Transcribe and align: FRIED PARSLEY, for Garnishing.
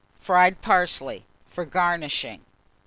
FRIED 0.17 0.63
PARSLEY, 0.63 1.27
for 1.47 1.63
Garnishing. 1.63 2.43